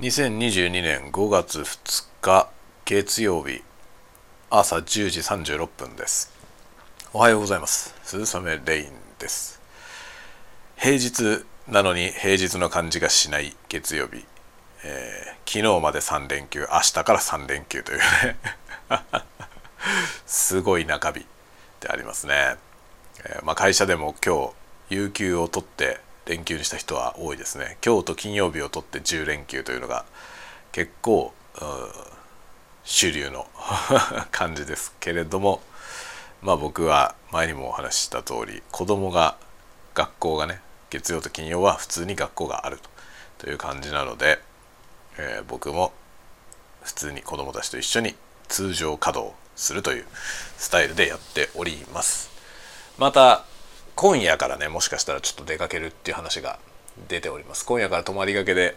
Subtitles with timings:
[0.00, 2.50] 2022年5月2日
[2.86, 3.62] 月曜日
[4.50, 6.32] 朝10時36分です。
[7.12, 7.94] おはようございます。
[8.02, 9.60] 鈴雨レインです。
[10.76, 14.24] 平日なのに平日の感じがしない月曜日、
[14.82, 18.04] えー、昨日まで3連休明日から3連休というね。
[20.26, 21.26] すごい中日
[21.80, 22.56] でありますね、
[23.24, 24.52] えー、まあ、会社でも今
[24.88, 27.78] 日有給を取って連休にした人は多いですね。
[27.84, 30.04] 今日と金曜日を取って10連休というのが
[30.70, 31.32] 結構
[32.84, 33.46] 主流の
[34.30, 35.62] 感じですけれども
[36.40, 39.36] まあ僕は前にもお話しした通り子供が
[39.94, 42.78] 学校がね月曜と金曜は普通に学校がある
[43.38, 44.40] という感じなので、
[45.18, 45.92] えー、僕も
[46.82, 48.16] 普通に子供たちと一緒に
[48.48, 50.06] 通常稼働するという
[50.58, 52.30] スタイルでやっております。
[52.98, 53.44] また
[53.94, 56.58] 今夜からねもしかしたらちょっと出かけるっていう話が
[57.08, 57.64] 出ております。
[57.64, 58.76] 今夜から泊まりがけで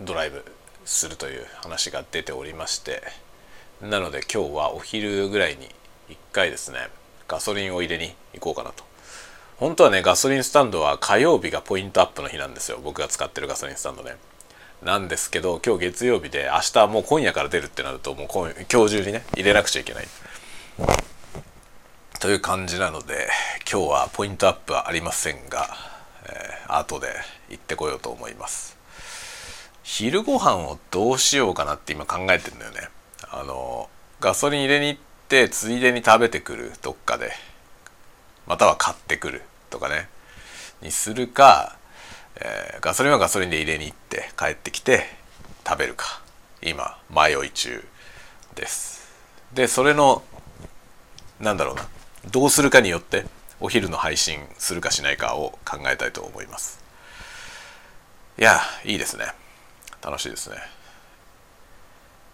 [0.00, 0.44] ドライブ
[0.84, 3.02] するという話が出ておりまして。
[3.80, 5.68] なので今日はお昼ぐらいに
[6.08, 6.78] 1回ですね
[7.26, 8.84] ガソリンを入れに行こうかなと。
[9.58, 12.78] 本当はねガソリンスタンドは火曜日がポイントアップの日なんですよ。
[12.82, 14.16] 僕が使ってるガソリンスタンドね。
[14.82, 20.08] なんですけど今日月曜日で明日もう今夜から出るってなるともう今日中にね入れなくちゃいけない。
[22.18, 23.28] という感じなので
[23.72, 25.66] 今日はポイントアップはありませんが、
[26.26, 27.06] えー、後で
[27.48, 28.76] 行ってこようと思います。
[29.82, 32.90] 昼ご飯をどうしようかなって今考えてんだよね。
[33.30, 33.88] あの
[34.20, 37.32] ガソリン入れに行ってついでに食べてくるどっかで。
[38.46, 40.06] または買ってくるとかね。
[40.82, 41.78] にするか、
[42.36, 45.06] えー、ガソリンはガソリンで入れに行って帰ってきて
[45.66, 46.20] 食べるか。
[46.60, 47.82] 今迷い中
[48.54, 49.10] です。
[49.54, 50.22] でそれの
[51.40, 51.88] なんだろうな。
[52.30, 53.24] どうするかによって
[53.62, 56.82] お昼の配信するかしないかを考えたいと思います。
[58.36, 59.26] いやいいですね。
[60.04, 60.56] 楽しいですね。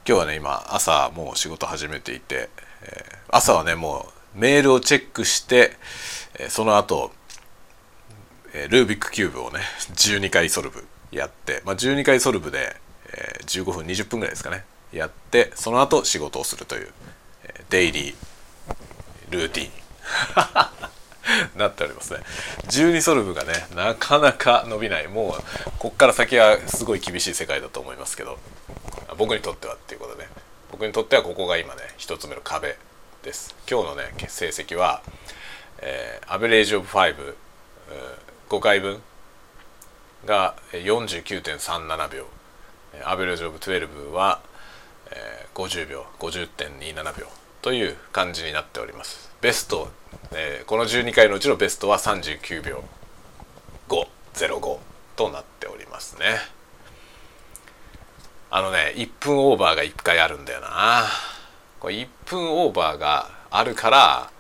[0.07, 2.49] 今日はね今朝もう仕事始めていて、
[2.83, 5.73] えー、朝はねもうメールをチェックして、
[6.39, 7.13] えー、その後、
[8.55, 9.61] えー、ルービックキューブをね
[9.97, 12.75] 12回ソルブやって、まあ、12回ソルブで、
[13.13, 14.65] えー、15分20分ぐらいですかね
[14.95, 16.89] やってその後仕事をするという、
[17.45, 18.15] えー、デイリー
[19.31, 20.78] ルーティン。
[21.59, 22.21] なっておりますね。
[22.69, 25.09] 12ソルブがねなかなか伸びない。
[25.09, 28.39] もうこっから先はすごい厳しい世界だと思いますけど。
[29.17, 30.29] 僕にとってはっていうことで。
[30.71, 32.77] 僕にとってはここが今ね一つ目の壁
[33.23, 33.57] です。
[33.69, 35.03] 今日のね成績は、
[35.81, 37.35] えー、アベレージオブ55、
[38.49, 39.03] 5回分
[40.25, 42.27] が49.37秒
[43.05, 44.41] アベレージオブ12は、
[45.11, 46.07] えー、50秒。
[46.19, 47.27] 50.27秒。
[47.63, 49.31] という感じになっております。
[49.41, 49.91] ベスト、
[50.33, 52.85] えー、この12回のうちのベストは39秒。
[53.89, 54.79] 505
[55.17, 56.39] となっておりますね。
[58.51, 61.05] あのね1分オーバーが1回あるんだよな。
[61.81, 64.31] これ1分オーバーがあるから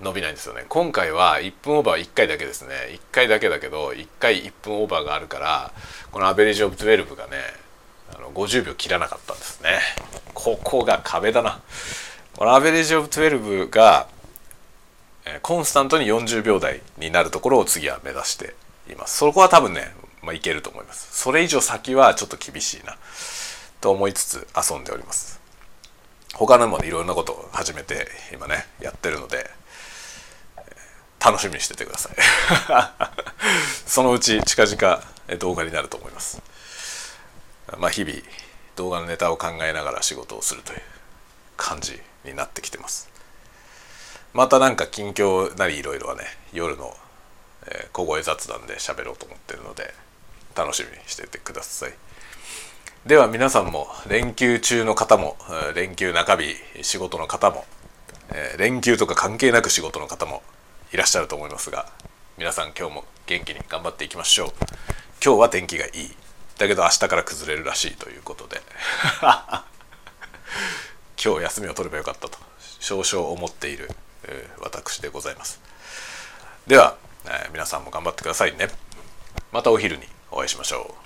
[0.00, 0.64] 伸びないんですよね。
[0.68, 2.74] 今回は1分オーバーは1回だけですね。
[2.90, 5.72] 1回だけだけど1回1分オーバーがあるから
[6.10, 7.36] このアベレージオブ12がね
[8.14, 9.80] あの50秒切らなかったんですね。
[10.34, 11.60] ここが壁だな。
[12.36, 14.08] このアベレージオブ12が
[15.42, 18.54] コンスタントに40秒台になるところを次は目指して
[18.90, 19.18] います。
[19.18, 21.16] そこは多分ね、まあ、いけると思います。
[21.16, 22.96] それ以上先はちょっと厳しいな
[23.82, 25.40] と思いつつ遊んでおります。
[26.34, 29.50] 他のもねいろいろなことを始めて今ねやってるので
[31.22, 32.16] 楽しみにしててください。
[33.86, 35.02] そのうち近々
[35.38, 36.40] 動画になると思います。
[37.76, 38.16] まあ日々
[38.76, 40.82] 動画のネタを考えながら仕事をするという。
[41.62, 43.08] 感じになってきてます。
[44.34, 46.96] またなんか近況なりいろいろはね夜の、
[47.66, 49.94] え、小声雑談で喋ろうと思ってるので
[50.56, 51.92] 楽しみにしててください。
[53.06, 55.36] では皆さんも連休中の方も
[55.74, 57.64] 連休中日仕事の方も、
[58.32, 60.42] え、連休とか関係なく仕事の方も
[60.92, 61.86] いらっしゃると思いますが
[62.38, 64.52] 皆さん今日も元気に頑張っていきましょう。
[65.24, 65.92] 今日は天気がいい。
[66.58, 68.60] だけど明日から崩れるらしいということで。
[71.24, 72.36] 今日休みを取ればよかったと
[72.80, 73.88] 少々思っている、
[74.24, 75.60] えー、私でございます。
[76.66, 76.96] では、
[77.26, 78.68] えー、皆さんも頑張ってくださいね。
[79.52, 80.02] またお昼に
[80.32, 81.01] お会いしましょう。